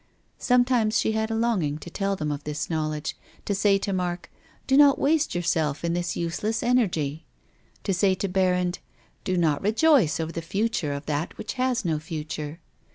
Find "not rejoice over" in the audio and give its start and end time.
9.37-10.31